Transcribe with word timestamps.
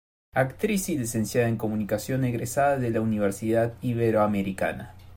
Actriz 0.33 0.89
y 0.89 0.97
Licenciada 0.97 1.47
en 1.47 1.57
Comunicación 1.57 2.25
egresada 2.25 2.77
de 2.79 2.89
la 2.89 3.01
Universidad 3.01 3.75
Iberoamericana. 3.83 4.95